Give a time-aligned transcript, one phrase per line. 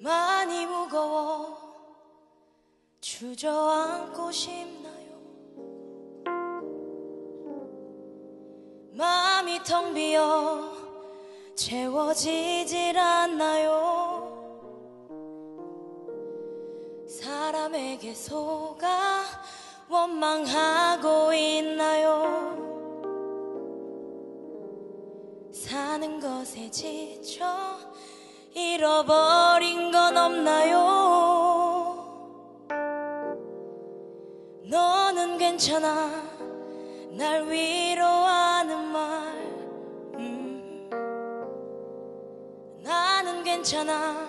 [0.00, 1.56] 많이 무거워
[3.00, 5.06] 주저앉고 싶나요?
[8.92, 10.72] 마음이 텅 비어
[11.54, 14.36] 채워지질 않나요?
[17.08, 19.24] 사람에게 속아
[19.88, 22.56] 원망하고 있나요?
[25.52, 27.46] 사는 것에 지쳐
[28.54, 29.75] 잃어버린
[30.26, 30.76] 없나요?
[34.64, 36.10] 너는 괜찮아.
[37.12, 39.02] 날 위로하는 말.
[40.18, 40.90] 음.
[42.82, 44.28] 나는 괜찮아.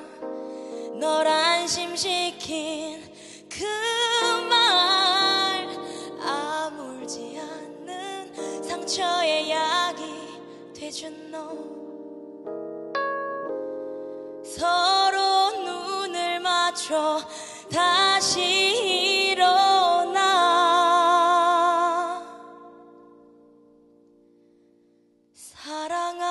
[1.00, 3.02] 널 안심시킨
[3.50, 3.64] 그
[4.48, 5.68] 말.
[6.22, 11.87] 아물지 않는 상처의 약이 돼준 너
[16.88, 17.20] 맞춰
[17.70, 20.22] 다시 일어나.
[25.34, 26.24] 사랑하는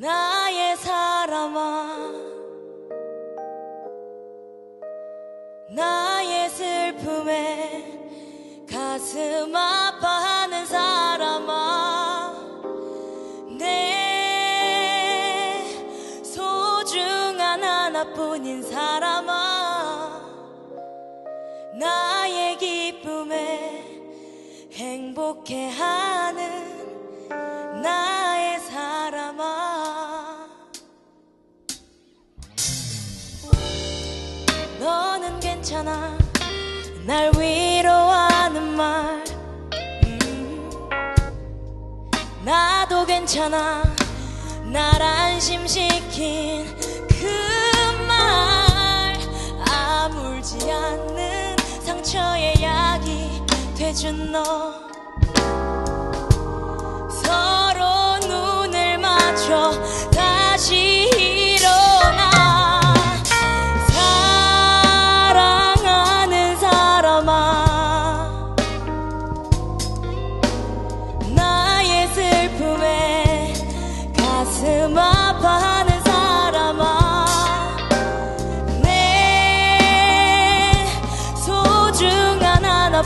[0.00, 1.86] 나의 사람아.
[5.70, 9.73] 나의 슬픔에 가슴 아
[18.04, 20.20] 하나뿐인 사람아
[21.78, 23.82] 나의 기쁨에
[24.72, 26.52] 행복해하는
[27.82, 30.48] 나의 사람아.
[34.78, 36.18] 너는 괜찮아.
[37.06, 39.24] 날 위로하는 말.
[40.04, 40.70] 음.
[42.44, 43.82] 나도 괜찮아.
[44.72, 46.66] 날 안심시킨
[47.08, 47.53] 그
[53.94, 54.42] 돼준 너.
[57.22, 59.70] 서로 눈을 맞춰
[60.10, 62.80] 다시 일어나.
[65.22, 68.56] 사랑하는 사람아.
[71.36, 73.52] 나의 슬픔에
[74.16, 75.13] 가슴 아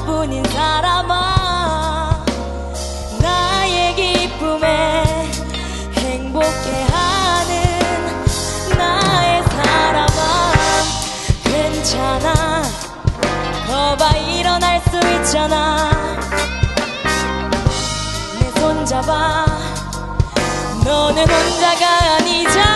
[0.08, 2.24] 뿐인 사람아
[3.20, 5.04] 나의 기쁨에
[5.96, 7.52] 행복해 하는
[8.78, 10.52] 나의 사람아.
[11.44, 12.62] 괜찮아.
[13.66, 15.90] 거봐 일어날 수 있잖아.
[18.40, 19.44] 내 손잡아.
[20.86, 22.67] 너는 혼자가 아니잖아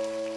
[0.00, 0.29] you